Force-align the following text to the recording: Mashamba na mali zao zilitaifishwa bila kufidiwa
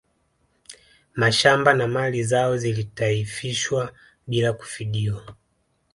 Mashamba 1.15 1.73
na 1.73 1.87
mali 1.87 2.23
zao 2.23 2.57
zilitaifishwa 2.57 3.93
bila 4.27 4.53
kufidiwa 4.53 5.35